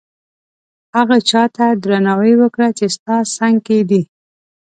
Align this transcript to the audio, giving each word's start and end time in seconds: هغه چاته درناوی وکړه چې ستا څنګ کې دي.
هغه 0.95 1.17
چاته 1.29 1.65
درناوی 1.83 2.33
وکړه 2.37 2.67
چې 2.77 2.85
ستا 2.95 3.15
څنګ 3.35 3.55
کې 3.67 3.79
دي. 3.89 4.01